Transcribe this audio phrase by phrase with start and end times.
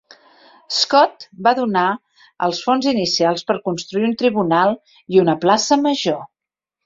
[0.75, 1.83] Scott va donar
[2.47, 4.75] els fons inicials per construir un tribunal
[5.17, 6.19] i una plaça major.